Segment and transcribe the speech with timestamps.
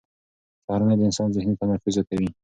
[0.63, 2.29] سهارنۍ د انسان ذهني تمرکز زیاتوي.